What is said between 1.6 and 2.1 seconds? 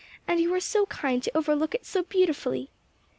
it so